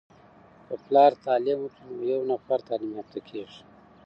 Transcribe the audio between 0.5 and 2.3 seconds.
که پلار تعليم وکړی نو یو